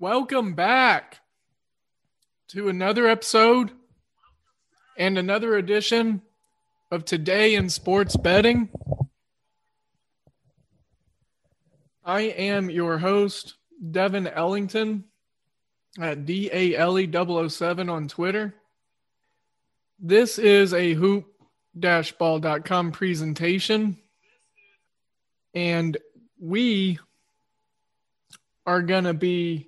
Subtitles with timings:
[0.00, 1.18] Welcome back
[2.50, 3.72] to another episode
[4.96, 6.22] and another edition
[6.92, 8.68] of Today in Sports Betting.
[12.04, 13.56] I am your host,
[13.90, 15.02] Devin Ellington
[15.98, 18.54] at DALE007 on Twitter.
[19.98, 23.98] This is a hoop-ball.com presentation.
[25.54, 25.96] And
[26.40, 27.00] we
[28.64, 29.67] are going to be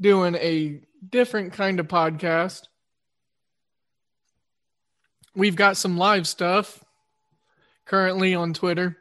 [0.00, 2.62] doing a different kind of podcast.
[5.34, 6.82] We've got some live stuff
[7.84, 8.96] currently on Twitter.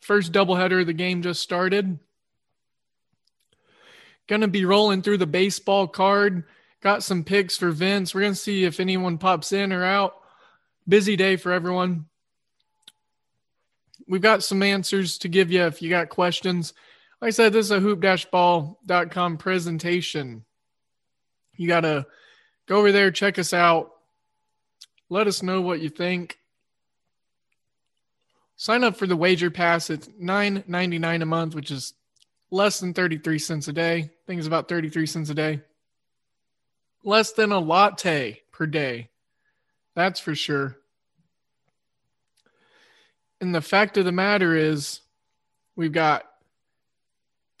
[0.00, 1.98] First doubleheader of the game just started.
[4.28, 6.44] To be rolling through the baseball card.
[6.80, 8.14] Got some picks for Vince.
[8.14, 10.14] We're to see if anyone pops in or out.
[10.88, 12.06] Busy day for everyone.
[14.06, 16.74] We've got some answers to give you if you got questions.
[17.20, 20.44] Like I said, this is a hoop-ball.com presentation.
[21.56, 22.06] You got to
[22.66, 23.92] go over there, check us out.
[25.10, 26.38] Let us know what you think.
[28.56, 29.90] Sign up for the wager pass.
[29.90, 31.94] It's $9.99 a month, which is
[32.50, 33.96] less than 33 cents a day.
[33.96, 35.60] I think it's about 33 cents a day.
[37.04, 39.08] Less than a latte per day.
[39.94, 40.76] That's for sure.
[43.40, 45.00] And the fact of the matter is,
[45.76, 46.29] we've got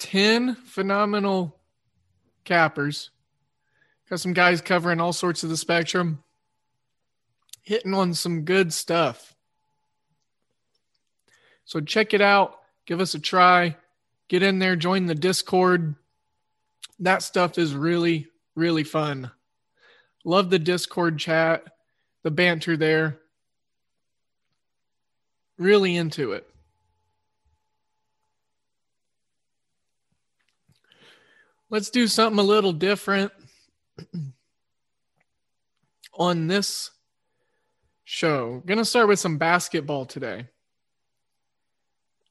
[0.00, 1.56] 10 phenomenal
[2.44, 3.10] cappers.
[4.08, 6.22] Got some guys covering all sorts of the spectrum,
[7.62, 9.36] hitting on some good stuff.
[11.64, 12.58] So check it out.
[12.86, 13.76] Give us a try.
[14.26, 15.94] Get in there, join the Discord.
[16.98, 19.30] That stuff is really, really fun.
[20.24, 21.64] Love the Discord chat,
[22.24, 23.20] the banter there
[25.60, 26.49] really into it.
[31.70, 33.30] Let's do something a little different
[36.12, 36.90] on this
[38.02, 38.60] show.
[38.66, 40.48] To start with some basketball today.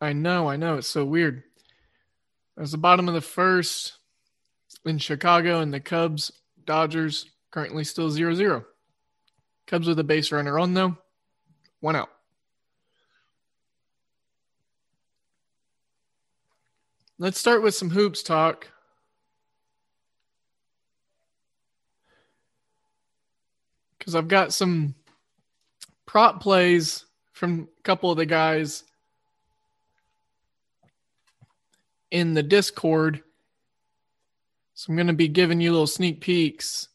[0.01, 1.43] I know, I know, it's so weird.
[2.57, 3.93] As the bottom of the first
[4.85, 6.33] in Chicago and the Cubs,
[6.65, 8.65] Dodgers currently still 0 0.
[9.67, 10.97] Cubs with a base runner on, though.
[11.79, 12.09] One out.
[17.17, 18.67] Let's start with some hoops talk.
[23.99, 24.95] Because I've got some
[26.05, 28.83] prop plays from a couple of the guys
[32.09, 33.21] in the Discord.
[34.73, 36.87] So I'm going to be giving you little sneak peeks,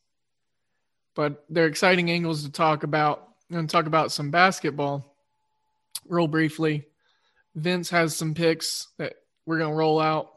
[1.15, 3.29] but they're exciting angles to talk about.
[3.51, 5.15] I'm going to talk about some basketball
[6.09, 6.87] real briefly.
[7.55, 9.15] Vince has some picks that
[9.47, 10.31] we're going to roll out.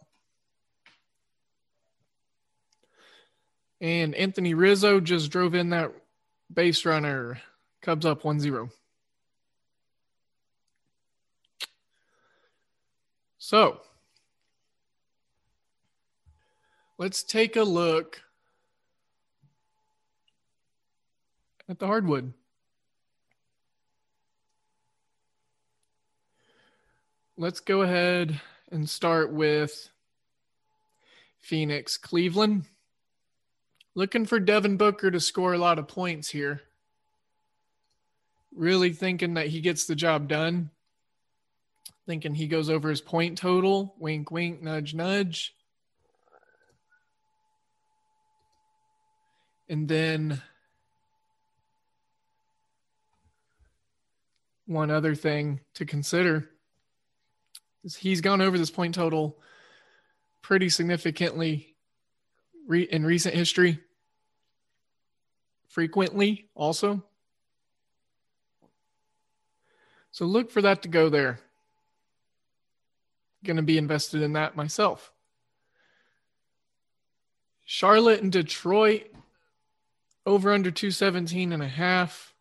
[3.80, 5.92] And Anthony Rizzo just drove in that
[6.54, 7.42] base runner.
[7.82, 8.70] Cubs up 1 0.
[13.38, 13.80] So
[16.98, 18.22] let's take a look
[21.70, 22.34] at the hardwood.
[27.38, 28.42] Let's go ahead
[28.72, 29.90] and start with
[31.40, 32.66] Phoenix Cleveland.
[33.98, 36.62] Looking for Devin Booker to score a lot of points here.
[38.56, 40.70] really thinking that he gets the job done,
[42.06, 43.96] thinking he goes over his point total.
[43.98, 45.56] Wink, wink, nudge, nudge.
[49.68, 50.44] And then
[54.68, 56.48] one other thing to consider
[57.84, 59.40] is he's gone over this point total
[60.44, 61.74] pretty significantly
[62.68, 63.80] re- in recent history,
[65.68, 67.04] frequently also.
[70.12, 71.40] So look for that to go there.
[73.44, 75.12] Going to be invested in that myself.
[77.66, 79.12] Charlotte and Detroit
[80.26, 82.34] over under 217 and a half.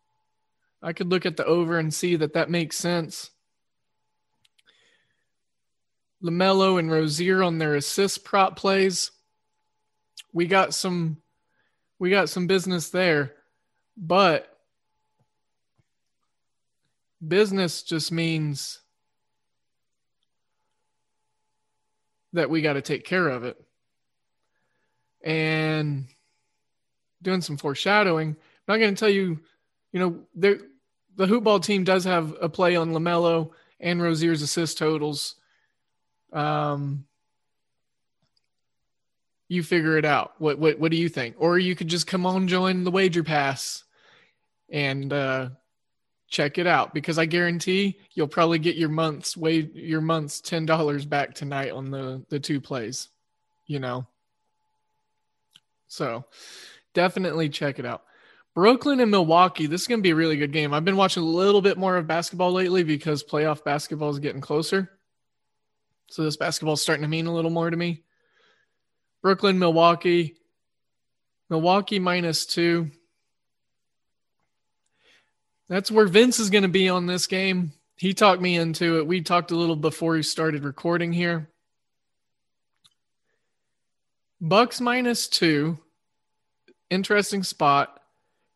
[0.81, 3.31] I could look at the over and see that that makes sense.
[6.23, 9.11] LaMelo and Rozier on their assist prop plays.
[10.33, 11.17] We got some
[11.99, 13.33] we got some business there.
[13.95, 14.55] But
[17.25, 18.79] business just means
[22.33, 23.59] that we got to take care of it.
[25.23, 26.05] And
[27.21, 29.39] doing some foreshadowing, I'm not going to tell you,
[29.91, 30.59] you know, there,
[31.15, 33.49] the hoopball team does have a play on LaMelo
[33.79, 35.35] and Rozier's assist totals.
[36.31, 37.05] Um,
[39.47, 40.33] you figure it out.
[40.39, 41.35] What what what do you think?
[41.39, 43.83] Or you could just come on join the wager pass
[44.69, 45.49] and uh
[46.27, 50.65] check it out because I guarantee you'll probably get your month's wait your month's ten
[50.65, 53.09] dollars back tonight on the the two plays,
[53.65, 54.05] you know.
[55.87, 56.25] So
[56.93, 58.03] definitely check it out.
[58.53, 60.73] Brooklyn and Milwaukee, this is gonna be a really good game.
[60.73, 64.41] I've been watching a little bit more of basketball lately because playoff basketball is getting
[64.41, 64.91] closer.
[66.09, 68.03] So this basketball is starting to mean a little more to me.
[69.27, 70.37] Brooklyn, Milwaukee.
[71.49, 72.91] Milwaukee minus two.
[75.67, 77.73] That's where Vince is going to be on this game.
[77.97, 79.05] He talked me into it.
[79.05, 81.49] We talked a little before we started recording here.
[84.39, 85.77] Bucks minus two.
[86.89, 88.01] Interesting spot.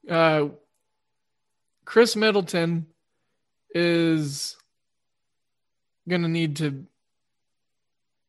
[0.09, 0.47] Uh,
[1.83, 2.85] Khris Middleton
[3.75, 4.56] is
[6.07, 6.85] going to need to,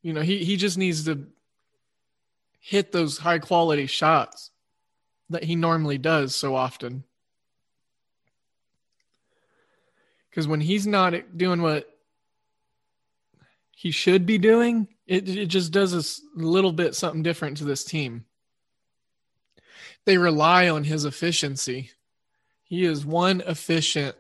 [0.03, 1.29] you know, he, he just needs to
[2.65, 4.53] hit those high quality shots
[5.29, 7.03] that he normally does so often.
[10.31, 11.91] Because when he's not doing what
[13.73, 17.83] he should be doing, it, it just does a little bit something different to this
[17.83, 18.27] team.
[20.05, 21.91] They rely on his efficiency.
[22.63, 24.15] He is one efficient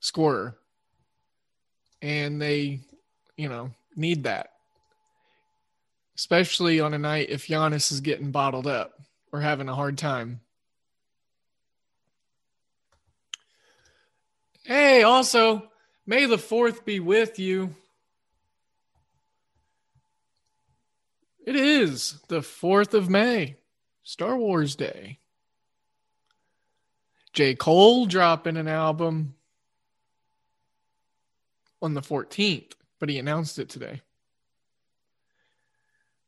[0.00, 0.58] scorer.
[2.02, 2.80] And they,
[3.36, 4.50] you know, need that.
[6.16, 9.00] Especially on a night if Giannis is getting bottled up
[9.32, 10.40] or having a hard time.
[14.64, 15.70] Hey, also,
[16.06, 17.76] may the 4th be with you.
[21.44, 23.56] It is the 4th of May,
[24.02, 25.18] Star Wars Day.
[27.32, 27.54] J.
[27.54, 29.34] Cole dropping an album
[31.82, 34.00] on the 14th, but he announced it today.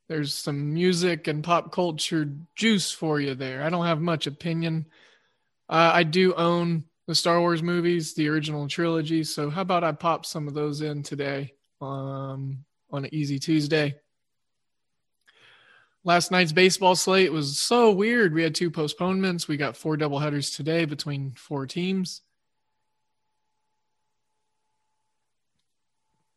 [0.09, 3.63] There's some music and pop culture juice for you there.
[3.63, 4.87] I don't have much opinion.
[5.69, 9.23] Uh, I do own the Star Wars movies, the original trilogy.
[9.25, 13.97] So how about I pop some of those in today um, on an easy Tuesday?
[16.05, 18.33] Last night's baseball slate was so weird.
[18.33, 19.47] We had two postponements.
[19.47, 22.23] We got four doubleheaders today between four teams.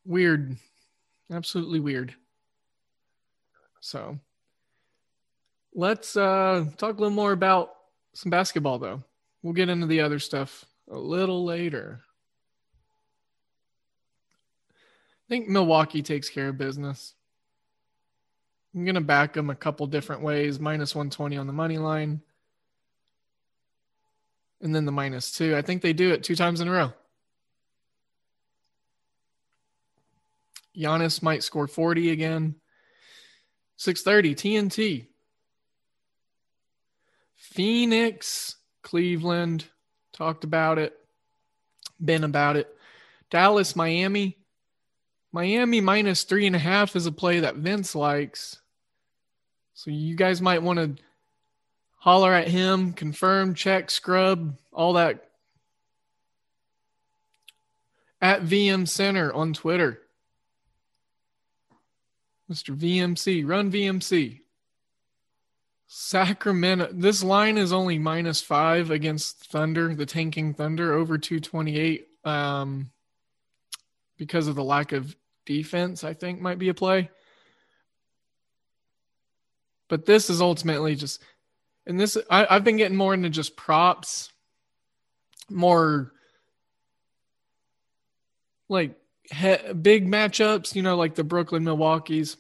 [0.04, 0.58] Weird.
[1.32, 2.16] Absolutely weird.
[3.82, 4.20] So
[5.74, 7.74] let's uh, talk a little more about
[8.14, 9.04] some basketball, though.
[9.42, 12.02] We'll get into the other stuff a little later.
[14.72, 17.16] I think Milwaukee takes care of business.
[18.76, 22.22] I'm going to back them a couple different ways minus 120 on the money line.
[24.62, 25.56] And then the minus two.
[25.56, 26.94] I think they do it two times in a row.
[30.78, 32.56] Giannis might score 40 again.
[33.82, 35.08] 630 TNT.
[37.36, 39.66] Phoenix Cleveland,
[40.14, 40.96] talked about it,
[42.00, 42.78] been about it.
[43.32, 44.38] Dallas, Miami.
[45.32, 48.62] Miami minus three and a half is a play that Vince likes.
[49.74, 51.04] So you guys might want to
[51.98, 55.28] holler at him, confirm, check, scrub, all that.
[58.22, 60.01] At VM Center on Twitter.
[62.52, 62.76] Mr.
[62.76, 64.42] VMC, run VMC.
[65.88, 66.90] Sacramento.
[66.92, 72.08] This line is only minus five against Thunder, the tanking Thunder, over 228.
[72.26, 72.92] Um,
[74.18, 75.16] because of the lack of
[75.46, 77.10] defense, I think might be a play.
[79.88, 81.22] But this is ultimately just,
[81.86, 84.32] and this I, I've been getting more into just props,
[85.50, 86.14] more
[88.70, 89.01] like
[89.32, 92.38] he, big matchups, you know, like the Brooklyn Milwaukee's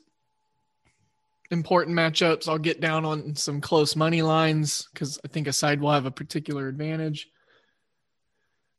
[1.50, 2.48] important matchups.
[2.48, 6.05] I'll get down on some close money lines because I think a side will have
[6.05, 7.29] a particular advantage.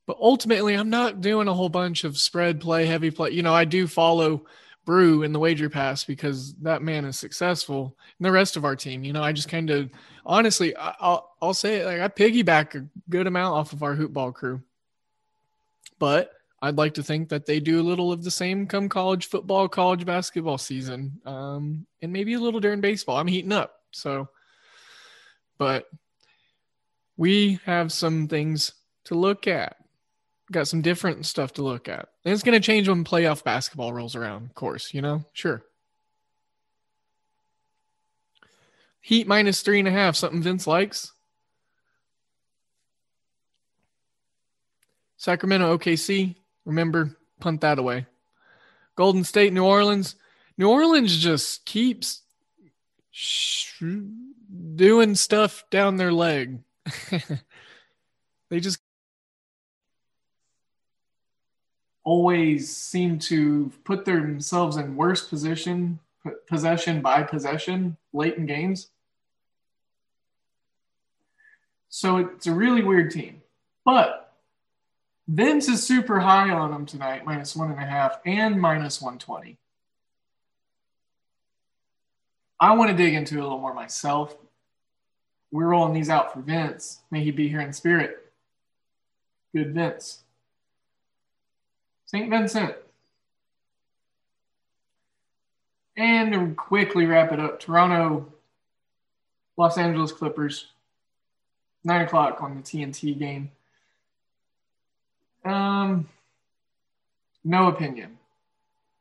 [0.07, 3.31] But ultimately, I'm not doing a whole bunch of spread play, heavy play.
[3.31, 4.47] You know, I do follow
[4.85, 7.97] Brew in the wager pass because that man is successful.
[8.19, 9.90] And the rest of our team, you know, I just kind of
[10.26, 14.35] honestly, I'll I'll say it like I piggyback a good amount off of our hoopball
[14.35, 14.62] crew.
[16.00, 19.26] But I'd like to think that they do a little of the same come college
[19.26, 23.19] football, college basketball season, um, and maybe a little during baseball.
[23.19, 24.28] I'm heating up, so.
[25.59, 25.90] But
[27.16, 28.73] we have some things
[29.04, 29.76] to look at
[30.52, 32.09] got some different stuff to look at.
[32.25, 35.25] And it's going to change when playoff basketball rolls around, of course, you know?
[35.33, 35.64] Sure.
[39.00, 41.12] Heat minus three and a half, something Vince likes.
[45.16, 46.37] Sacramento, OKC.
[46.64, 48.07] Remember, punt that away.
[48.97, 50.16] Golden State, New Orleans.
[50.59, 52.23] New Orleans just keeps
[53.11, 53.83] sh-
[54.75, 56.61] doing stuff down their leg.
[58.50, 58.81] they just
[62.04, 65.99] always seem to put themselves in worse position,
[66.47, 68.88] possession by possession, late in games.
[71.88, 73.42] So it's a really weird team.
[73.85, 74.32] But
[75.33, 79.57] Vince is super high on them tonight, minus one and a half and minus 120.
[82.61, 84.37] I want to dig into it a little more myself.
[85.51, 87.01] We're rolling these out for Vince.
[87.11, 88.31] May he be here in spirit.
[89.55, 90.23] Good Vince.
[92.05, 92.29] St.
[92.29, 92.75] Vincent.
[95.97, 98.31] And to quickly wrap it up, Toronto,
[99.57, 100.67] Los Angeles Clippers,
[101.85, 103.51] nine o'clock on the TNT game.
[105.44, 106.08] Um,
[107.44, 108.18] no opinion.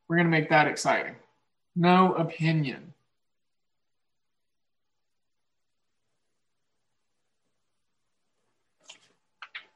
[0.08, 1.16] We're gonna make that exciting.
[1.76, 2.94] No opinion.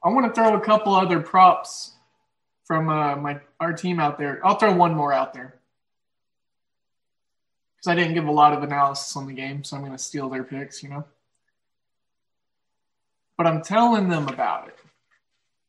[0.04, 1.92] I want to throw a couple other props
[2.64, 4.40] from uh, my our team out there.
[4.44, 5.56] I'll throw one more out there
[7.76, 9.98] because I didn't give a lot of analysis on the game, so I'm going to
[9.98, 11.04] steal their picks, you know.
[13.36, 14.78] But I'm telling them about it.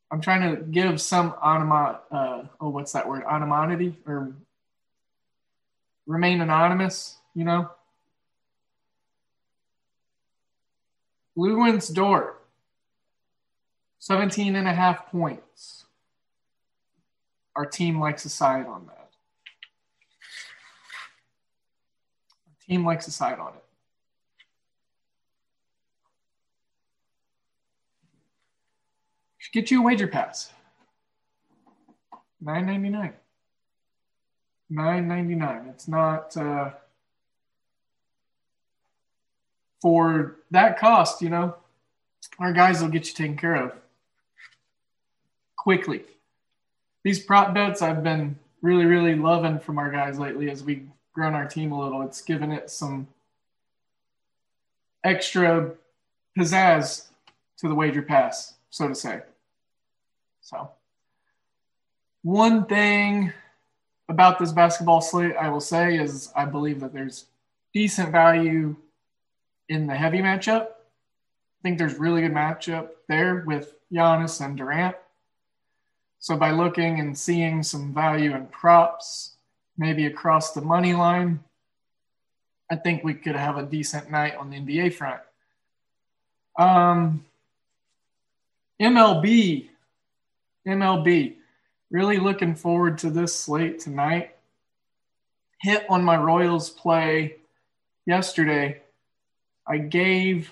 [0.09, 3.23] I'm trying to give some anima, uh, oh, what's that word?
[3.29, 4.33] Anonymity or
[6.05, 7.69] remain anonymous, you know.
[11.37, 12.41] Luguentz Dort,
[13.99, 15.77] 17 and a half points
[17.57, 19.09] our team likes to side on that.
[22.45, 23.63] Our team likes to side on it.
[29.51, 30.51] Get you a wager pass.
[32.41, 33.13] Nine ninety nine.
[34.69, 35.67] Nine ninety nine.
[35.69, 36.71] It's not uh,
[39.81, 41.21] for that cost.
[41.21, 41.55] You know,
[42.39, 43.73] our guys will get you taken care of
[45.55, 46.03] quickly
[47.07, 51.33] these prop bets I've been really, really loving from our guys lately as we've grown
[51.33, 52.01] our team a little.
[52.01, 53.07] It's given it some
[55.05, 55.71] extra
[56.37, 57.07] pizzazz
[57.59, 59.21] to the wager pass, so to say.
[60.47, 60.69] So,
[62.21, 63.33] one thing
[64.07, 67.25] about this basketball slate I will say is I believe that there's
[67.73, 68.77] decent value
[69.67, 70.67] in the heavy matchup.
[70.67, 74.95] I think there's really good matchup there with Giannis and Durant.
[76.19, 79.33] So by looking and seeing some value in props,
[79.77, 81.41] maybe across the money line,
[82.71, 85.19] I think we could have a decent night on the NBA front.
[86.57, 87.25] Um,
[88.79, 89.71] MLB,
[90.67, 91.35] MLB,
[91.89, 94.35] really looking forward to this slate tonight.
[95.61, 97.37] Hit on my Royals play
[98.05, 98.81] yesterday.
[99.65, 100.51] I gave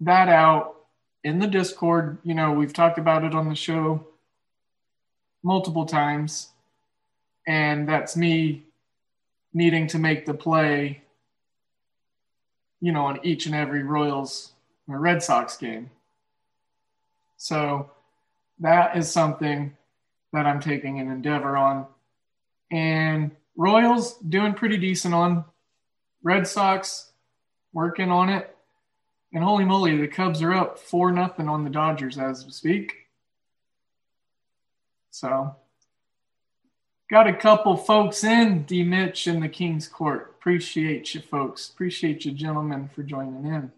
[0.00, 0.76] that out
[1.22, 2.18] in the Discord.
[2.24, 4.06] You know, we've talked about it on the show
[5.42, 6.48] multiple times,
[7.46, 8.62] and that's me
[9.52, 11.02] needing to make the play,
[12.80, 14.52] you know, on each and every Royals
[14.88, 15.90] or Red Sox game.
[17.36, 17.90] So
[18.62, 19.76] that is something
[20.32, 21.86] that I'm taking an endeavor on.
[22.70, 25.44] And Royals doing pretty decent on.
[26.22, 27.10] Red Sox
[27.72, 28.56] working on it.
[29.32, 32.94] And holy moly, the Cubs are up four nothing on the Dodgers as we speak.
[35.10, 35.54] So
[37.10, 40.34] got a couple folks in, D Mitch in the King's Court.
[40.38, 41.68] Appreciate you folks.
[41.68, 43.72] Appreciate you gentlemen for joining in.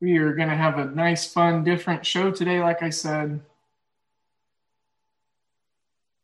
[0.00, 3.40] We are going to have a nice, fun, different show today, like I said.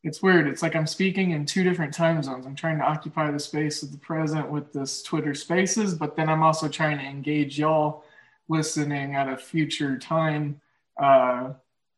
[0.03, 0.47] It's weird.
[0.47, 2.45] It's like I'm speaking in two different time zones.
[2.45, 6.29] I'm trying to occupy the space of the present with this Twitter Spaces, but then
[6.29, 8.03] I'm also trying to engage y'all
[8.47, 10.61] listening at a future time
[10.97, 11.53] uh,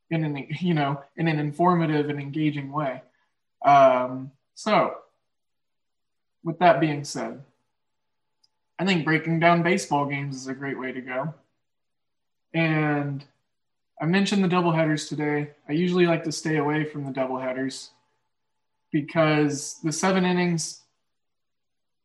[0.10, 3.02] in an you know in an informative and engaging way.
[3.64, 4.96] Um, so,
[6.44, 7.44] with that being said,
[8.80, 11.34] I think breaking down baseball games is a great way to go.
[12.58, 13.24] And
[14.02, 15.52] I mentioned the doubleheaders today.
[15.70, 17.90] I usually like to stay away from the doubleheaders
[18.92, 20.82] because the seven innings,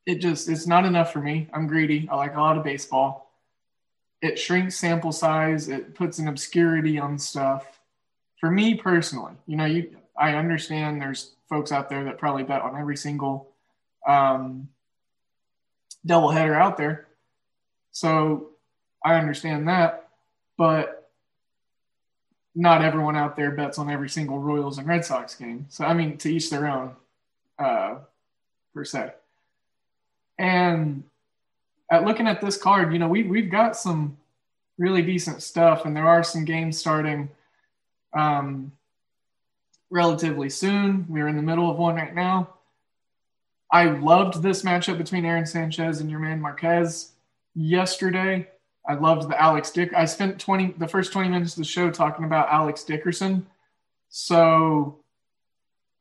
[0.05, 1.49] it just it's not enough for me.
[1.55, 2.07] I'm greedy.
[2.13, 3.33] I like a lot of baseball.
[4.21, 5.71] It shrinks sample size.
[5.71, 7.81] It puts an obscurity on stuff.
[8.39, 12.61] For me personally, you know, you I understand there's folks out there that probably bet
[12.61, 13.49] on every single
[14.07, 14.69] um,
[16.07, 17.07] doubleheader out there.
[17.91, 18.51] So
[19.03, 20.03] I understand that
[20.57, 21.11] but
[22.55, 25.67] not everyone out there bets on every single Royals and Red Sox game.
[25.69, 26.95] So I mean, to each their own,
[27.59, 27.97] uh,
[28.75, 29.13] per se.
[30.39, 31.05] And
[31.91, 34.17] at looking at this card, you know, we we've got some
[34.79, 37.29] really decent stuff, and there are some games starting
[38.15, 38.73] um,
[39.91, 41.07] relatively soon.
[41.09, 42.55] We're in the middle of one right now.
[43.71, 47.13] I loved this matchup between Aaron Sanchez and your man Marquez
[47.55, 48.49] yesterday.
[48.87, 49.95] I loved the Alex Dick.
[49.95, 53.47] I spent 20 the first 20 minutes of the show talking about Alex Dickerson.
[54.09, 54.99] So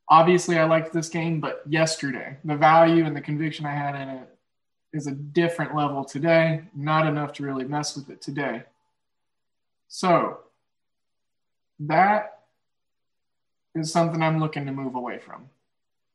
[0.09, 4.09] obviously I liked this game, but yesterday, the value and the conviction I had in
[4.09, 4.37] it
[4.93, 8.63] is a different level today, not enough to really mess with it today.
[9.87, 10.39] So
[11.79, 12.39] that
[13.75, 15.49] is something I'm looking to move away from.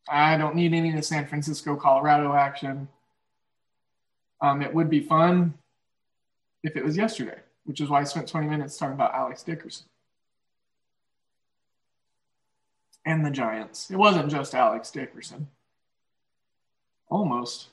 [0.09, 2.88] I don't need any of the San Francisco, Colorado action.
[4.40, 5.55] Um, it would be fun
[6.66, 9.87] if it was yesterday, which is why I spent 20 minutes talking about Alex Dickerson
[13.07, 13.88] and the Giants.
[13.90, 15.46] It wasn't just Alex Dickerson.
[17.09, 17.68] Almost.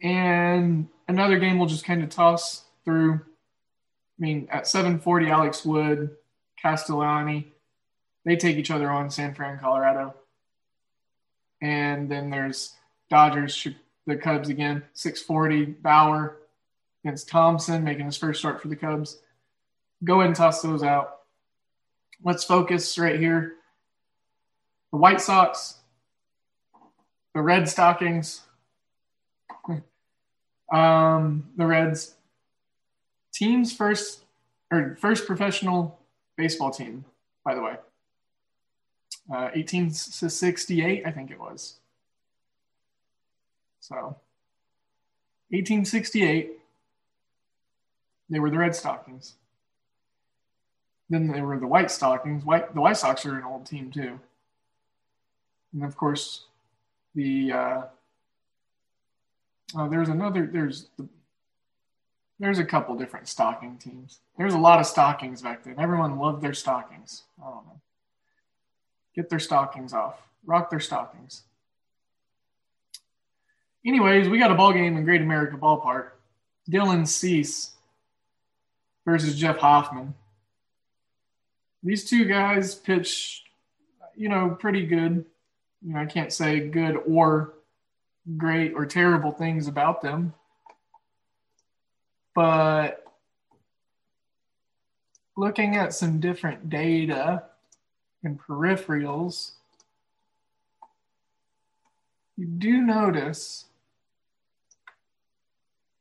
[0.00, 3.14] And another game we'll just kind of toss through.
[3.14, 3.18] I
[4.20, 6.16] mean, at 740, Alex Wood,
[6.62, 7.52] Castellani,
[8.24, 10.14] they take each other on San Fran, Colorado.
[11.60, 12.74] And then there's
[13.08, 13.66] Dodgers,
[14.06, 14.82] the Cubs again.
[14.94, 16.38] 640, Bauer
[17.04, 19.18] against Thompson, making his first start for the Cubs.
[20.04, 21.20] Go ahead and toss those out.
[22.22, 23.54] Let's focus right here.
[24.92, 25.76] The White Sox,
[27.34, 28.42] the Red Stockings,
[30.72, 32.14] um, the Reds.
[33.32, 34.24] Team's first
[34.70, 35.98] or first professional
[36.36, 37.04] baseball team,
[37.44, 37.74] by the way.
[39.28, 41.76] Uh, 1868, I think it was.
[43.86, 44.16] So
[45.50, 46.58] 1868,
[48.28, 49.34] they were the Red Stockings.
[51.08, 52.44] Then they were the White Stockings.
[52.44, 54.18] White, the White Sox are an old team too.
[55.72, 56.46] And of course,
[57.14, 57.82] the uh,
[59.76, 61.06] oh, there's another there's the,
[62.40, 64.18] there's a couple different stocking teams.
[64.36, 65.76] There's a lot of stockings back then.
[65.78, 67.22] Everyone loved their stockings.
[67.40, 67.80] I don't know.
[69.14, 70.20] Get their stockings off.
[70.44, 71.44] Rock their stockings
[73.86, 76.10] anyways, we got a ball game in Great America Ballpark.
[76.70, 77.72] Dylan Cease
[79.04, 80.14] versus Jeff Hoffman.
[81.82, 83.44] These two guys pitch,
[84.16, 85.24] you know, pretty good.
[85.82, 87.54] You know, I can't say good or
[88.36, 90.34] great or terrible things about them.
[92.34, 93.04] But
[95.36, 97.44] looking at some different data
[98.24, 99.52] and peripherals,
[102.36, 103.66] you do notice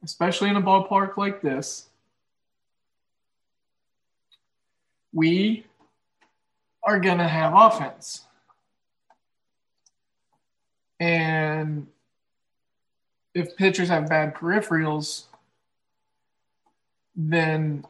[0.06, 1.88] especially in a ballpark like this,
[5.12, 5.66] we
[6.84, 8.22] are going to have offense.
[11.00, 11.88] And
[13.34, 15.24] if pitchers have bad peripherals,
[17.16, 17.84] then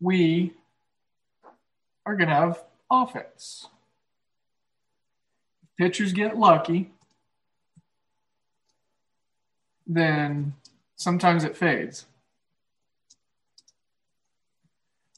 [0.00, 0.52] we
[2.04, 3.68] are going to have offense.
[5.62, 6.90] If pitchers get lucky,
[9.88, 10.52] then
[10.96, 12.04] sometimes it fades.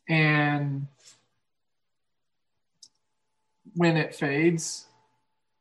[0.09, 0.87] And
[3.75, 4.87] when it fades,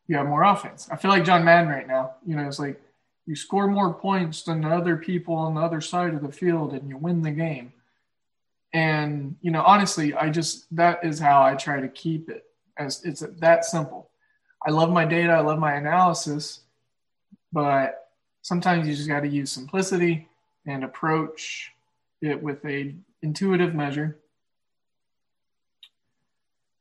[0.07, 0.87] you have more offense.
[0.91, 2.15] I feel like John Madden right now.
[2.25, 2.81] You know, it's like
[3.25, 6.73] you score more points than the other people on the other side of the field
[6.73, 7.73] and you win the game.
[8.73, 12.45] And, you know, honestly, I just, that is how I try to keep it
[12.77, 14.09] as it's that simple.
[14.65, 16.61] I love my data, I love my analysis,
[17.51, 18.08] but
[18.41, 20.27] sometimes you just got to use simplicity
[20.65, 21.73] and approach
[22.21, 24.17] it with a intuitive measure.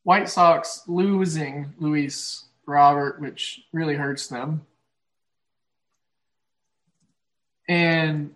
[0.05, 4.65] White Sox losing Luis Robert, which really hurts them.
[7.69, 8.35] And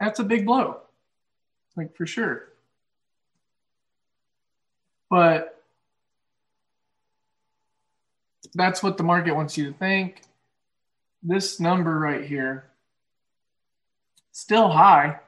[0.00, 0.80] that's a big blow,
[1.76, 2.48] like for sure.
[5.08, 5.62] But
[8.54, 10.22] that's what the market wants you to think.
[11.22, 12.70] This number right here,
[14.32, 15.18] still high.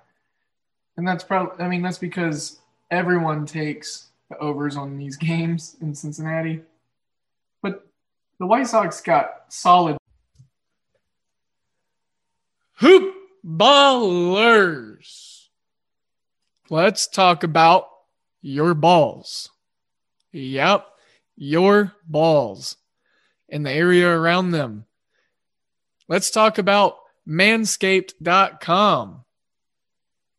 [0.97, 2.59] And that's probably, I mean, that's because
[2.91, 6.63] everyone takes the overs on these games in Cincinnati.
[7.63, 7.87] But
[8.39, 9.97] the White Sox got solid.
[12.79, 15.49] Hoop ballers.
[16.71, 17.89] Let's talk about
[18.41, 19.51] your balls.
[20.33, 20.87] Yep,
[21.37, 22.77] your balls
[23.49, 24.87] and the area around them.
[26.09, 26.97] Let's talk about
[27.29, 29.25] manscaped.com.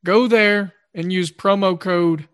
[0.03, 2.27] Go there and use promo code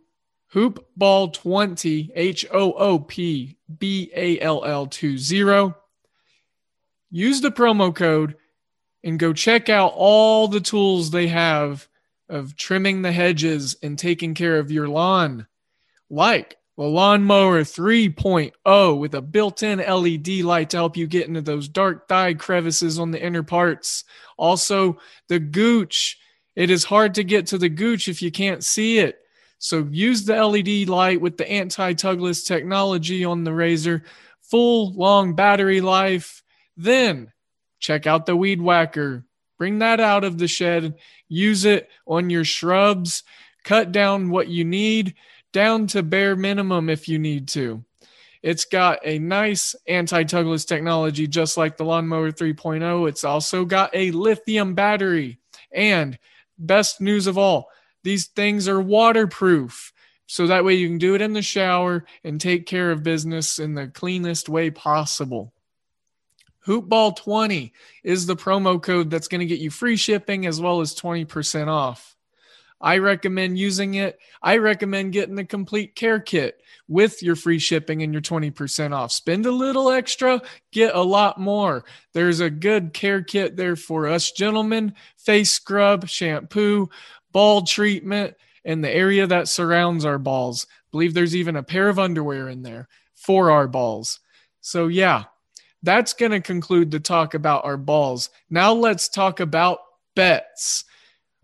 [0.54, 5.74] hoopball20 H O O P B A L L 20.
[7.10, 8.36] Use the promo code
[9.04, 11.88] and go check out all the tools they have
[12.30, 15.48] of trimming the hedges and taking care of your lawn,
[16.10, 21.42] like the Lawnmower 3.0 with a built in LED light to help you get into
[21.42, 24.04] those dark thigh crevices on the inner parts.
[24.38, 26.18] Also, the Gooch.
[26.56, 29.20] It is hard to get to the Gooch if you can't see it.
[29.60, 34.04] So use the LED light with the anti tugless technology on the razor,
[34.42, 36.42] full long battery life.
[36.78, 37.32] Then
[37.80, 39.26] check out the Weed Whacker.
[39.58, 40.96] Bring that out of the shed,
[41.30, 43.22] use it on your shrubs,
[43.64, 45.14] cut down what you need
[45.52, 47.84] down to bare minimum if you need to.
[48.42, 53.08] It's got a nice anti tugless technology, just like the Lawnmower 3.0.
[53.08, 55.38] It's also got a lithium battery.
[55.72, 56.18] And
[56.58, 57.70] best news of all,
[58.04, 59.94] these things are waterproof.
[60.26, 63.60] So that way you can do it in the shower and take care of business
[63.60, 65.54] in the cleanest way possible.
[66.66, 67.72] Hoopball20
[68.04, 71.68] is the promo code that's going to get you free shipping as well as 20%
[71.68, 72.16] off.
[72.82, 74.20] I recommend using it.
[74.42, 79.12] I recommend getting the complete care kit with your free shipping and your 20% off.
[79.12, 80.42] Spend a little extra,
[80.72, 81.86] get a lot more.
[82.14, 86.90] There's a good care kit there for us gentlemen face scrub, shampoo,
[87.32, 90.68] ball treatment, and the area that surrounds our balls.
[90.70, 94.20] I believe there's even a pair of underwear in there for our balls.
[94.62, 95.24] So, yeah,
[95.84, 98.30] that's going to conclude the talk about our balls.
[98.50, 99.80] Now, let's talk about
[100.16, 100.84] bets.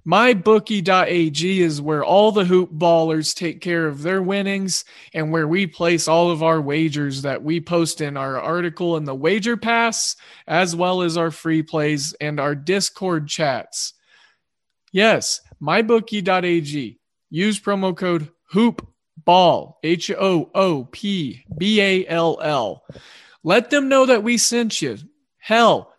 [0.07, 5.67] MyBookie.ag is where all the hoop ballers take care of their winnings and where we
[5.67, 10.15] place all of our wagers that we post in our article in the Wager Pass,
[10.47, 13.95] as well as our free plays and our Discord chats.
[14.93, 16.99] Yes, mybookie.ag.
[17.29, 22.85] Use promo code HOOPBALL, H O O P B A L L.
[23.43, 24.99] Let them know that we sent you.
[25.37, 25.93] Hell,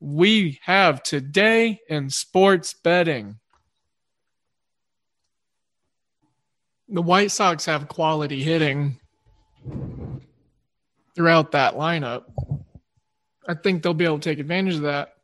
[0.00, 3.38] we have today in sports betting.
[6.88, 8.98] The White Sox have quality hitting
[11.14, 12.24] throughout that lineup.
[13.46, 15.16] I think they'll be able to take advantage of that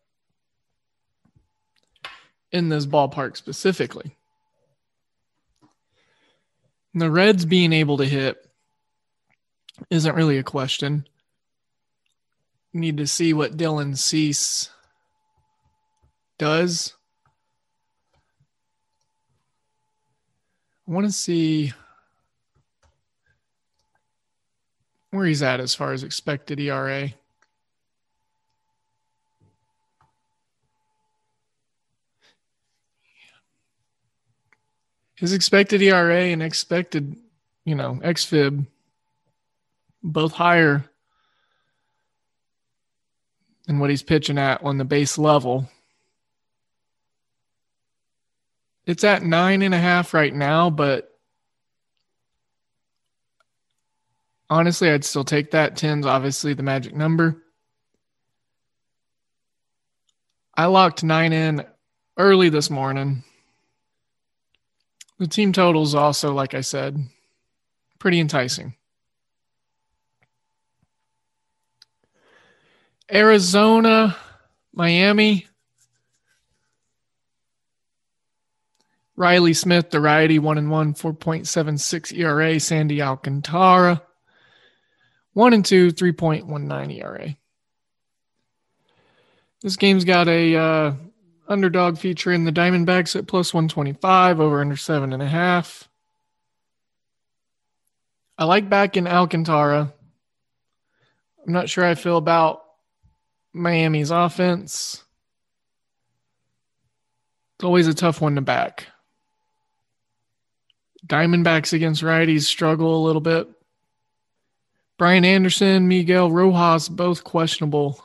[2.53, 4.17] in this ballpark specifically.
[6.95, 8.49] the Reds being able to hit
[9.91, 11.07] isn't really a question.
[12.77, 14.69] Need to see what Dylan Cease
[16.37, 16.93] does.
[20.87, 21.73] I want to see
[25.11, 27.15] where he's at as far as expected ERA.
[35.15, 37.17] His expected ERA and expected,
[37.65, 38.67] you know, xFIP
[40.03, 40.85] both higher
[43.67, 45.69] than what he's pitching at on the base level.
[48.87, 51.13] It's at nine and a half right now, but
[54.49, 55.75] honestly, I'd still take that.
[55.77, 57.43] 10's obviously the magic number.
[60.55, 61.67] I locked nine in
[62.17, 63.25] early this morning.
[65.19, 66.99] The team totals also, like I said,
[67.99, 68.75] pretty enticing.
[73.13, 74.17] Arizona,
[74.73, 75.47] Miami.
[79.17, 82.61] Riley Smith, the righty, one and one, 4.76 ERA.
[82.61, 84.03] Sandy Alcantara,
[85.33, 87.37] one and two, 3.19 ERA.
[89.63, 90.93] This game's got a uh,
[91.49, 95.89] underdog feature in the Diamondbacks at plus 125, over under seven and a half.
[98.37, 99.95] I like back in Alcantara.
[101.47, 102.66] I'm not sure I feel about
[103.57, 105.03] Miami's offense.
[107.57, 108.89] It's always a tough one to back.
[111.07, 113.49] Diamondbacks against righties struggle a little bit.
[114.99, 118.03] Brian Anderson, Miguel Rojas, both questionable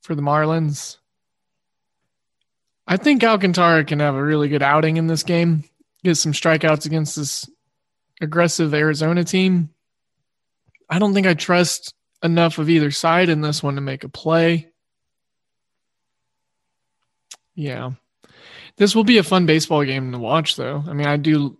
[0.00, 0.98] for the Marlins.
[2.86, 5.64] I think Alcantara can have a really good outing in this game,
[6.02, 7.48] get some strikeouts against this
[8.20, 9.70] aggressive Arizona team.
[10.90, 14.08] I don't think I trust enough of either side in this one to make a
[14.08, 14.68] play.
[17.54, 17.92] Yeah.
[18.76, 20.82] This will be a fun baseball game to watch, though.
[20.88, 21.56] I mean, I do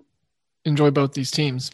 [0.65, 1.71] enjoy both these teams.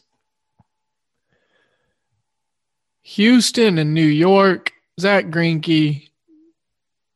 [3.03, 4.73] Houston and New York.
[5.01, 6.09] Zack Greinke.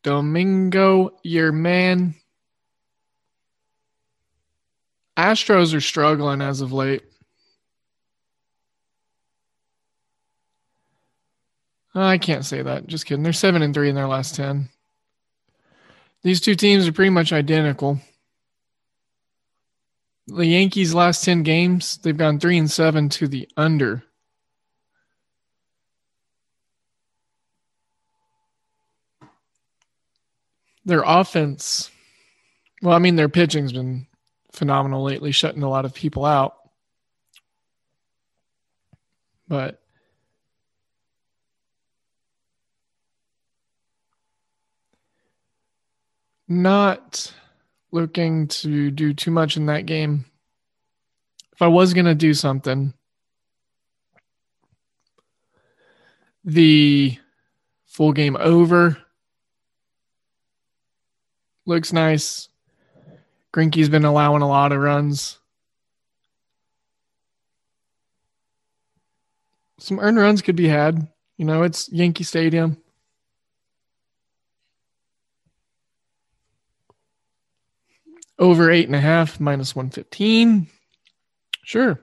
[0.03, 2.15] Domingo, your man.
[5.17, 7.03] Astros are struggling as of late.
[11.95, 12.87] I can't say that.
[12.87, 13.23] Just kidding.
[13.23, 14.69] They're seven and three in their last ten.
[16.23, 18.01] These two teams are pretty much identical.
[20.27, 24.03] The Yankees' last ten games, they've gone three and seven to the under.
[30.87, 31.91] Their offense,
[32.83, 34.07] well, I mean, their pitching's been
[34.53, 36.57] phenomenal lately, shutting a lot of people out.
[39.47, 39.84] But
[46.49, 47.33] not
[47.91, 50.25] looking to do too much in that game.
[51.53, 52.93] If I was going to do something,
[56.45, 57.17] the
[57.87, 58.99] full game over
[61.67, 62.49] looks nice.
[63.53, 65.39] Greinke's been allowing a lot of runs.
[69.79, 71.07] Some earned runs could be had.
[71.37, 72.79] You know, it's Yankee Stadium.
[78.39, 80.67] Over eight and a half, minus 115.
[81.65, 82.01] Sure.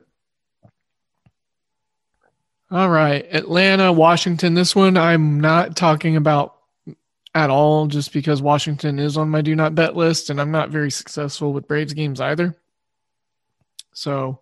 [2.71, 3.27] All right.
[3.31, 4.53] Atlanta, Washington.
[4.53, 6.55] This one I'm not talking about
[7.35, 10.69] at all just because Washington is on my do not bet list and I'm not
[10.69, 12.55] very successful with Braves games either.
[13.93, 14.39] So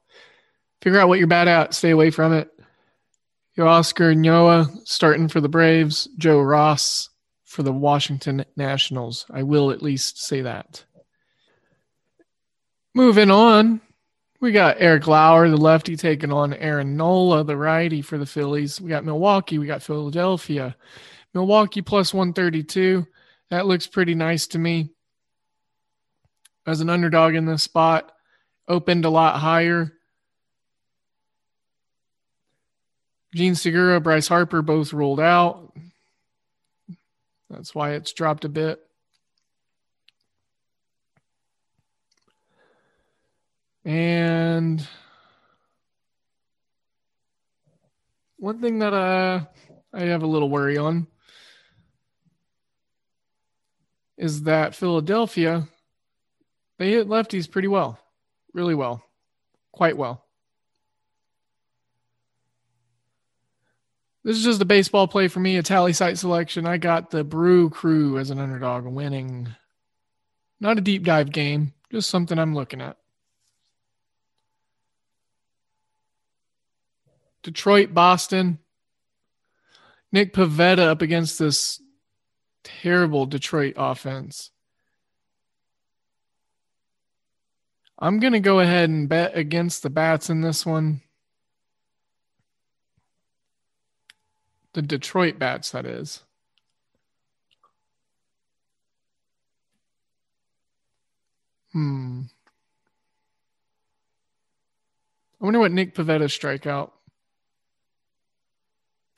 [0.81, 2.51] figure out what you're bad at, stay away from it.
[3.57, 7.09] Huascar Ynoa starting for the Braves, Joe Ross
[7.43, 9.25] for the Washington Nationals.
[9.31, 10.85] I will at least say that.
[12.95, 13.81] Moving on,
[14.39, 18.81] we got Eric Lauer, the lefty, taking on Aaron Nola, the righty for the Phillies.
[18.81, 20.75] We got Milwaukee, we got Philadelphia.
[21.33, 23.05] Milwaukee plus 132.
[23.49, 24.89] That looks pretty nice to me.
[26.65, 28.11] As an underdog in this spot,
[28.67, 29.93] opened a lot higher.
[33.35, 35.73] Jean Segura, Bryce Harper both rolled out.
[37.49, 38.79] That's why it's dropped a bit.
[43.89, 44.87] And
[48.37, 49.47] one thing that I
[49.91, 51.07] I have a little worry on
[54.15, 55.67] is that Philadelphia,
[56.77, 57.99] they hit lefties pretty well,
[58.53, 59.03] really well,
[59.71, 60.23] quite well.
[64.23, 66.67] This is just a baseball play for me, a tally site selection.
[66.67, 69.47] I got the Brew Crew as an underdog winning.
[70.59, 72.98] Not a deep dive game, just something I'm looking at.
[77.43, 78.59] Detroit, Boston.
[80.11, 81.81] Nick Pivetta up against this
[82.63, 84.51] terrible Detroit offense.
[87.97, 91.01] I'm going to go ahead and bet against the Bats in this one.
[94.73, 96.23] The Detroit Bats, that is.
[101.73, 102.21] Hmm.
[105.41, 106.91] I wonder what Nick Pivetta's strikeout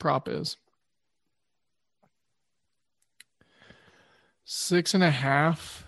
[0.02, 0.56] prop is.
[4.44, 5.86] Six and a half.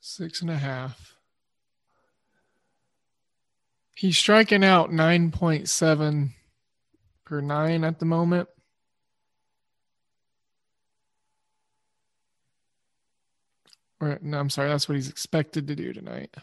[0.00, 1.16] Six and a half.
[3.96, 6.28] He's striking out 9.7
[7.24, 8.48] per nine at the moment.
[14.00, 14.68] Or, no, I'm sorry.
[14.68, 16.36] That's what he's expected to do tonight.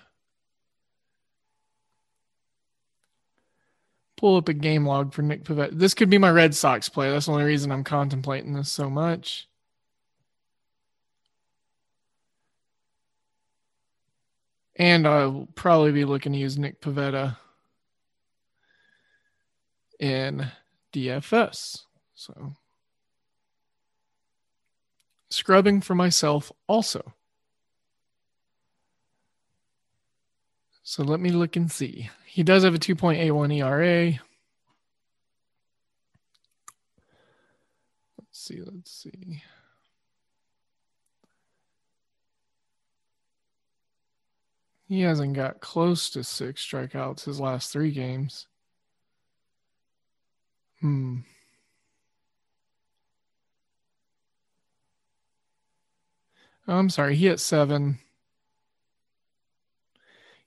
[4.18, 5.78] Pull up a game log for Nick Pivetta.
[5.78, 7.10] This could be my Red Sox play.
[7.10, 9.48] That's the only reason I'm contemplating this so much.
[14.78, 17.38] And I'll probably be looking to use Nick Pivetta
[20.00, 20.48] in
[20.94, 21.84] DFS.
[22.16, 22.54] So
[25.30, 27.14] scrubbing for myself also.
[30.88, 32.12] So let me look and see.
[32.28, 34.20] He does have a 2.81 ERA.
[38.20, 39.42] Let's see, let's see.
[44.88, 48.46] He hasn't got close to six strikeouts his last three games.
[50.82, 51.22] Hmm.
[56.68, 57.98] Oh, I'm sorry, he hit seven.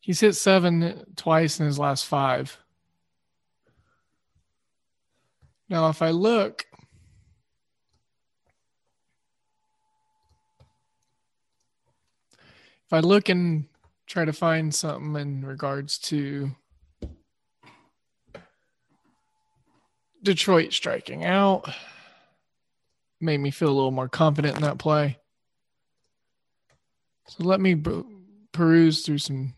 [0.01, 2.59] He's hit seven twice in his last five.
[5.69, 6.67] Now, if I look,
[12.87, 13.67] if I look and
[14.07, 16.53] try to find something in regards to
[20.23, 21.69] Detroit striking out,
[23.21, 25.19] made me feel a little more confident in that play.
[27.27, 27.77] So let me
[28.53, 29.55] peruse through some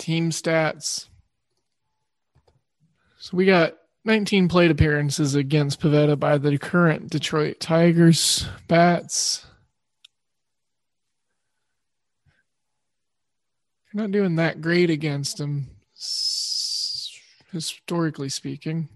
[0.00, 1.06] team stats.
[3.18, 9.46] So we got 19 plate appearances against Pivetta by the current Detroit Tigers bats.
[13.92, 15.66] You're not doing that great against them,
[17.52, 18.88] historically speaking.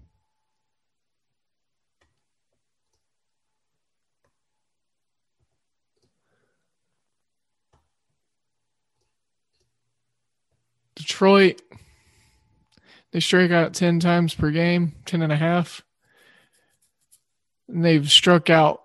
[11.15, 11.61] Detroit,
[13.13, 15.81] they strike out 10 times per game, 10 and a half.
[17.69, 18.81] And they've struck out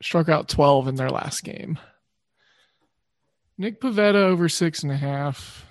[0.02, 1.78] Struck out 12 in their last game.
[3.60, 5.68] Nick Pivetta over six and a half.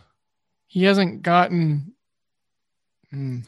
[0.69, 1.95] He hasn't gotten.
[3.11, 3.41] Hmm,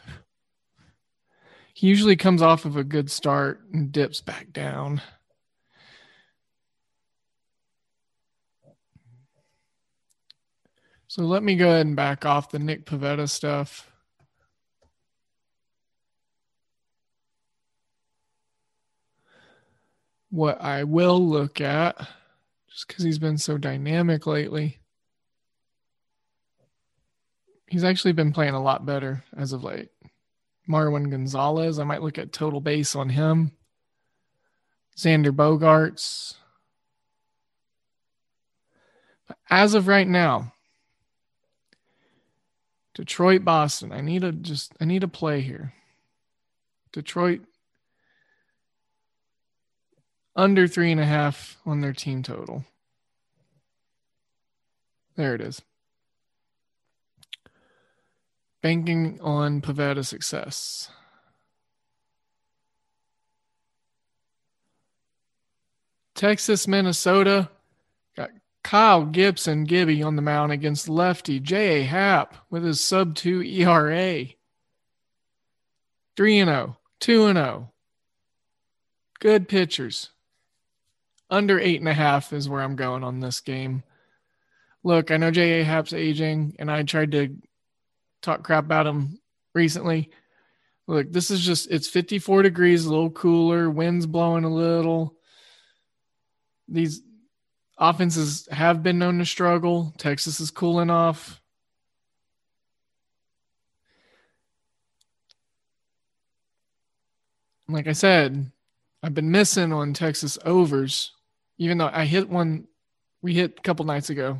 [1.75, 5.01] he usually comes off of a good start and dips back down.
[11.17, 13.91] So let me go ahead and back off the Nick Pivetta stuff.
[20.29, 21.97] What I will look at,
[22.69, 24.79] just because he's been so dynamic lately,
[27.67, 29.89] he's actually been playing a lot better as of late.
[30.69, 33.53] Marwin Gonzalez, I might look at total base on him.
[34.99, 36.35] Xander Bogaerts.
[39.27, 40.53] But as of right now,
[42.97, 43.93] Detroit, Boston.
[43.93, 45.75] I need a just I need a play here.
[46.93, 47.43] Detroit
[50.35, 52.65] under three and a half on their team total.
[55.15, 55.61] There it is.
[58.63, 60.89] Banking on Pivetta success.
[66.15, 67.51] Texas, Minnesota.
[68.67, 71.85] Kyle Gibson Gibby on the mound against lefty J.A.
[71.85, 74.27] Happ with his sub 2 ERA.
[76.17, 77.73] 3 and 0, 2 and 0.
[79.21, 80.11] Good pitchers.
[81.31, 83.85] Under eight and a half is where I'm going on this game.
[84.83, 85.63] Look, I know J.A.
[85.63, 87.37] Happ's aging, and I tried to
[88.21, 89.21] talk crap about him
[89.55, 90.11] recently.
[90.89, 95.15] Look, this is just, it's 54 degrees, a little cooler, wind's blowing a little.
[96.67, 97.03] These
[97.79, 99.95] offenses have been known to struggle.
[99.99, 101.41] Texas is cooling off.
[107.69, 108.51] Like I said,
[109.03, 111.13] I've been missing on Texas overs,
[111.59, 112.69] even though I hit one
[113.23, 114.39] we hit a couple nights ago.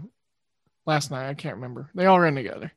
[0.87, 1.91] Last night, I can't remember.
[1.95, 2.71] They all ran together.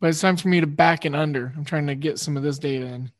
[0.00, 1.52] But it's time for me to back and under.
[1.56, 3.10] I'm trying to get some of this data in.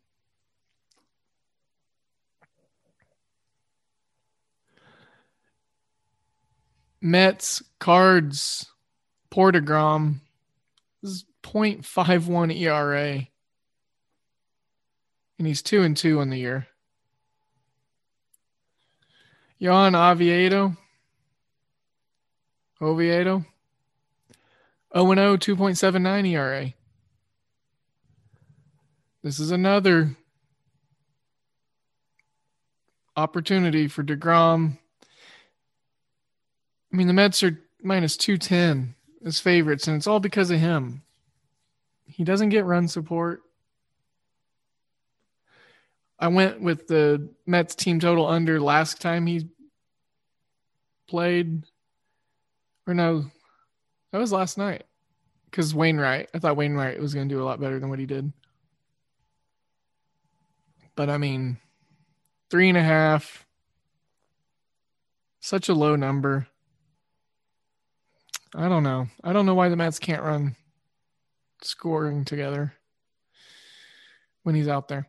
[7.00, 8.66] Mets, Cards.
[9.30, 13.28] This is 0.51 ERA.
[15.38, 16.66] And he's two and two on the year.
[19.58, 20.76] Johan Oviedo.
[22.80, 23.44] Oviedo.
[24.96, 26.72] 0 0, 2.79 ERA.
[29.22, 30.16] This is another
[33.16, 34.78] opportunity for DeGrom.
[36.92, 41.02] I mean, the Mets are minus 210 as favorites, and it's all because of him.
[42.06, 43.42] He doesn't get run support.
[46.18, 49.48] I went with the Mets team total under last time he
[51.06, 51.64] played.
[52.86, 53.26] Or no,
[54.10, 54.84] that was last night.
[55.50, 58.06] Because Wainwright, I thought Wainwright was going to do a lot better than what he
[58.06, 58.32] did.
[60.94, 61.58] But I mean,
[62.50, 63.46] three and a half,
[65.40, 66.48] such a low number.
[68.54, 69.08] I don't know.
[69.22, 70.56] I don't know why the Mets can't run
[71.62, 72.72] scoring together
[74.42, 75.08] when he's out there.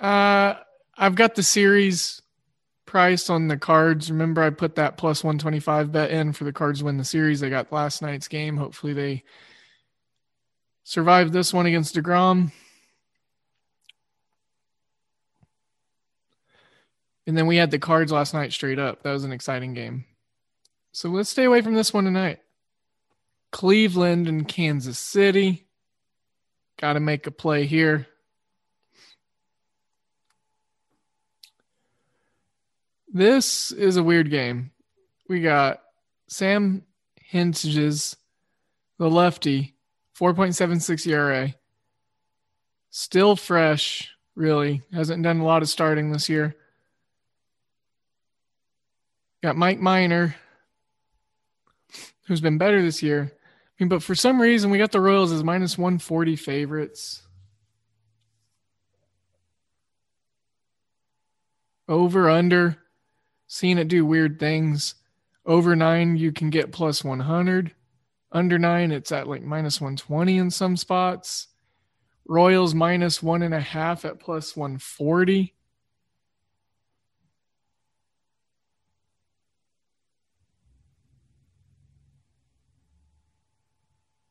[0.00, 0.54] Uh,
[0.96, 2.22] I've got the series
[2.86, 4.10] price on the cards.
[4.10, 7.40] Remember, I put that plus 125 bet in for the cards win the series.
[7.40, 8.56] They got last night's game.
[8.56, 9.24] Hopefully, they
[10.84, 12.52] survive this one against DeGrom.
[17.26, 19.02] And then we had the cards last night straight up.
[19.02, 20.04] That was an exciting game.
[20.94, 22.38] So let's stay away from this one tonight.
[23.50, 25.66] Cleveland and Kansas City.
[26.76, 28.06] Got to make a play here.
[33.12, 34.70] This is a weird game.
[35.28, 35.82] We got
[36.28, 36.84] Sam
[37.32, 38.14] Hentges,
[38.96, 39.74] the lefty,
[40.16, 41.54] 4.76 ERA.
[42.90, 44.82] Still fresh, really.
[44.92, 46.54] Hasn't done a lot of starting this year.
[49.42, 50.36] Got Mike Minor,
[52.26, 53.32] who's been better this year.
[53.32, 57.22] I mean, but for some reason, we got the Royals as minus 140 favorites.
[61.88, 62.78] Over, under
[63.46, 64.94] seeing it do weird things.
[65.46, 67.74] Over nine, you can get plus 100.
[68.32, 71.48] Under nine, it's at like minus 120 in some spots.
[72.26, 75.54] Royals minus one and a half at plus 140.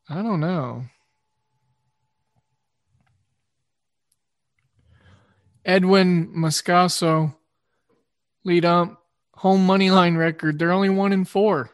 [0.08, 0.84] I don't know.
[5.64, 7.34] Edwin Moscoso
[8.44, 9.02] lead up
[9.36, 11.70] home money line record, they're only one in four.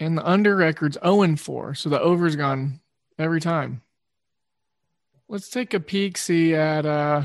[0.00, 1.74] And the under record's 0 and 4.
[1.74, 2.80] So the over's gone
[3.18, 3.82] every time.
[5.28, 7.22] Let's take a peek, see at uh,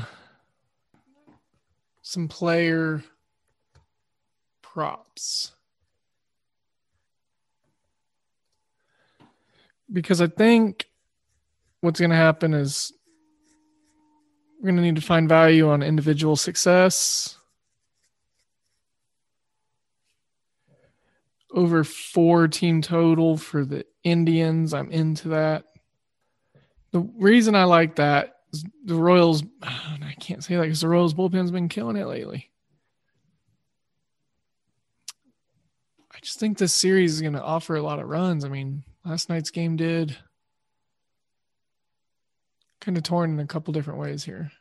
[2.02, 3.02] some player
[4.62, 5.52] props.
[9.92, 10.86] Because I think
[11.80, 12.92] what's going to happen is
[14.58, 17.36] we're going to need to find value on individual success.
[21.52, 24.74] Over four team total for the Indians.
[24.74, 25.64] I'm into that.
[26.90, 31.14] The reason I like that is the Royals, I can't say that because the Royals
[31.14, 32.50] bullpen's been killing it lately.
[36.12, 38.44] I just think this series is going to offer a lot of runs.
[38.44, 40.18] I mean, last night's game did
[42.80, 44.52] kind of torn in a couple different ways here.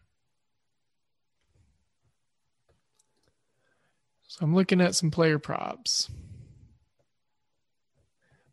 [4.27, 6.09] So I'm looking at some player props.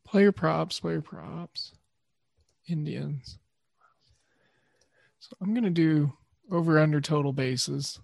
[0.05, 1.73] Player props, player props.
[2.69, 3.39] Indians.
[5.21, 6.15] So I'm going to do
[6.51, 8.01] over under total bases.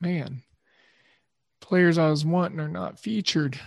[0.00, 0.42] Man,
[1.60, 3.60] players I was wanting are not featured.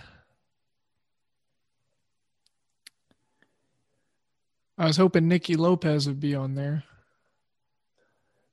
[4.82, 6.82] I was hoping Nicky Lopez would be on there.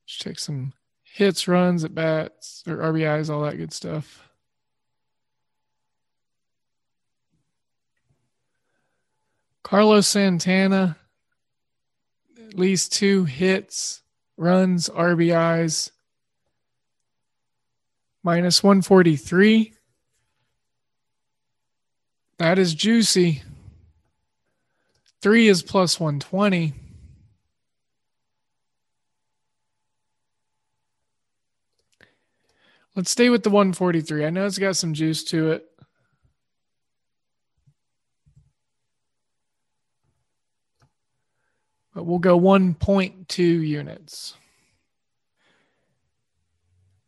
[0.04, 4.28] Let's check some hits, runs, at bats, or RBIs, all that good stuff.
[9.64, 10.98] Carlos Santana,
[12.46, 14.02] at least two hits,
[14.36, 15.90] runs, RBIs,
[18.22, 19.72] minus 143.
[22.38, 23.42] That is juicy.
[25.22, 26.72] Three is plus 120.
[32.96, 34.24] Let's stay with the 143.
[34.24, 35.66] I know it's got some juice to it.
[41.94, 44.34] But we'll go 1.2 units.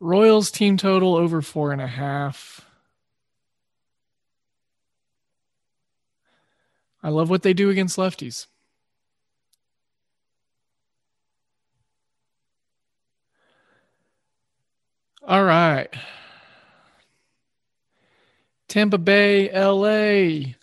[0.01, 2.67] Royals team total over four and a half.
[7.03, 8.47] I love what they do against lefties.
[15.27, 15.89] All right.
[18.69, 20.55] Tampa Bay, LA.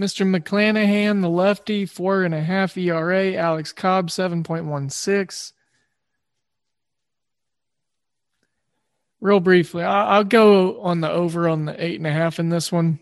[0.00, 0.26] Mr.
[0.26, 3.34] McClanahan, the lefty, four and a half ERA.
[3.34, 5.52] Alex Cobb, 7.16.
[9.20, 12.72] Real briefly, I'll go on the over on the eight and a half in this
[12.72, 12.98] one.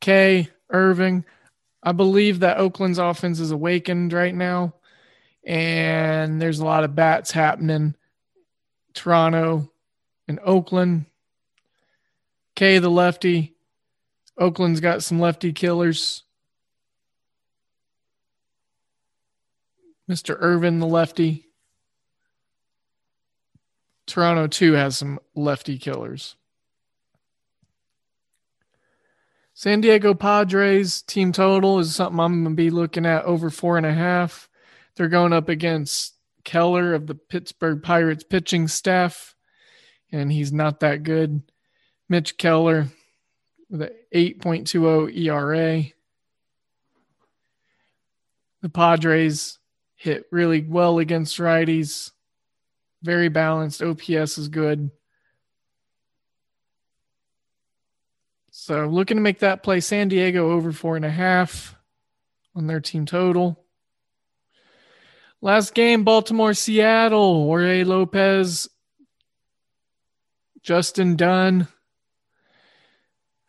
[0.00, 0.48] Kay.
[0.70, 1.24] Irvin.
[1.82, 4.74] I believe that Oakland's offense is awakened right now,
[5.44, 7.94] and there's a lot of bats happening.
[8.92, 9.70] Toronto
[10.28, 11.06] and Oakland.
[12.54, 13.54] Kay, the lefty.
[14.36, 16.24] Oakland's got some lefty killers.
[20.08, 20.36] Mr.
[20.38, 21.46] Irvin, the lefty.
[24.06, 26.36] Toronto, too, has some lefty killers.
[29.60, 33.76] San Diego Padres team total is something I'm going to be looking at over four
[33.76, 34.48] and a half.
[34.96, 39.34] They're going up against Keller of the Pittsburgh Pirates pitching staff,
[40.10, 41.42] and he's not that good.
[42.08, 42.86] Mitch Keller
[43.68, 45.84] with an 8.20 ERA.
[48.62, 49.58] The Padres
[49.94, 52.12] hit really well against righties.
[53.02, 53.82] Very balanced.
[53.82, 54.90] OPS is good.
[58.62, 61.74] So looking to make that play San Diego over four and a half
[62.54, 63.64] on their team total.
[65.40, 68.68] Last game, Baltimore, Seattle, Jorge Lopez,
[70.60, 71.68] Justin Dunn.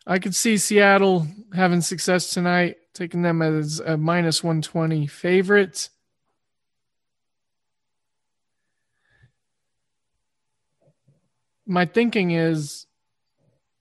[0.07, 5.89] I could see Seattle having success tonight, taking them as a minus 120 favorite.
[11.65, 12.87] My thinking is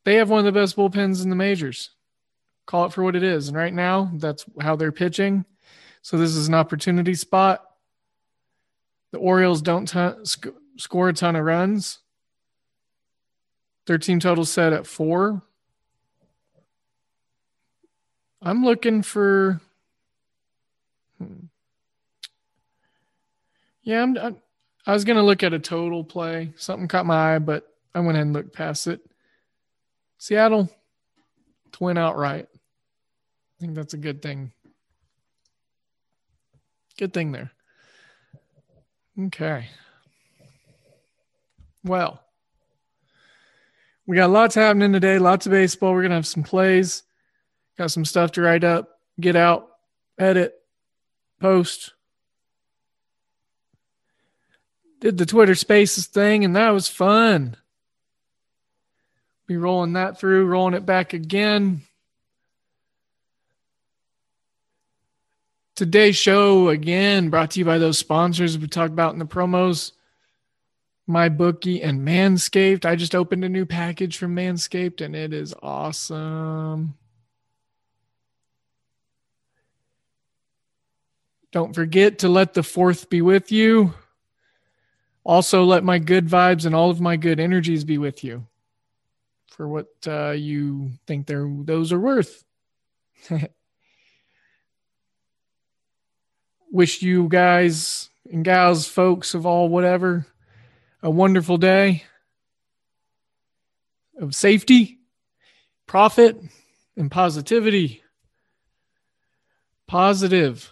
[0.05, 1.91] they have one of the best bullpens in the majors.
[2.67, 3.49] Call it for what it is.
[3.49, 5.45] And right now, that's how they're pitching.
[6.03, 7.65] So this is an opportunity spot.
[9.13, 11.99] The Orioles don't t- sc- score a ton of runs.
[13.87, 15.43] Their team total set at four.
[18.41, 19.61] I'm looking for.
[21.19, 21.47] Hmm.
[23.83, 24.37] Yeah, I'm, I'm,
[24.87, 26.53] I was going to look at a total play.
[26.57, 29.01] Something caught my eye, but I went ahead and looked past it.
[30.21, 30.69] Seattle
[31.73, 32.47] to win outright.
[32.53, 34.53] I think that's a good thing.
[36.99, 37.51] Good thing there.
[39.19, 39.69] Okay.
[41.83, 42.23] Well,
[44.07, 45.95] we got lots happening today, lots of baseball.
[45.95, 47.03] We're going to have some plays,
[47.79, 49.71] got some stuff to write up, get out,
[50.19, 50.53] edit,
[51.41, 51.95] post.
[55.01, 57.57] Did the Twitter Spaces thing, and that was fun.
[59.51, 61.83] Be rolling that through, rolling it back again.
[65.75, 69.91] Today's show, again, brought to you by those sponsors we talked about in the promos.
[71.09, 72.85] My bookie and manscaped.
[72.85, 76.95] I just opened a new package from manscaped and it is awesome.
[81.51, 83.95] Don't forget to let the fourth be with you.
[85.25, 88.47] Also let my good vibes and all of my good energies be with you
[89.51, 92.45] for what uh, you think they're those are worth.
[96.73, 100.27] Wish you guys and gals, folks of all whatever,
[101.03, 102.05] a wonderful day
[104.19, 104.99] of safety,
[105.87, 106.41] profit,
[106.97, 108.03] and positivity.
[109.87, 110.71] Positive.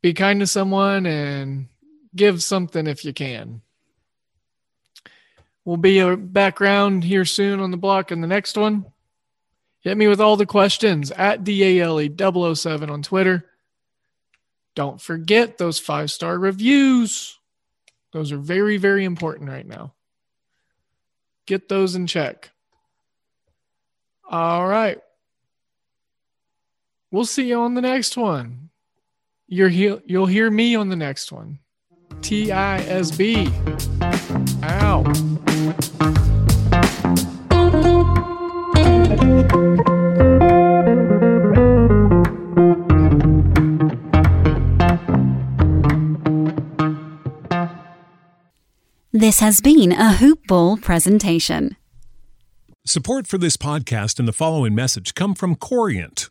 [0.00, 1.68] Be kind to someone and
[2.14, 3.60] give something if you can.
[5.68, 8.86] We'll be a background here soon on the block in the next one.
[9.80, 13.44] Hit me with all the questions at DALE007 on Twitter.
[14.74, 17.38] Don't forget those five star reviews.
[18.14, 19.92] Those are very, very important right now.
[21.44, 22.50] Get those in check.
[24.26, 25.02] All right.
[27.10, 28.70] We'll see you on the next one.
[29.46, 31.58] You're he- you'll hear me on the next one.
[32.22, 33.50] T I S B.
[34.68, 35.02] Ow.
[49.12, 51.76] This has been a Hoop Ball presentation.
[52.86, 56.30] Support for this podcast and the following message come from Corient.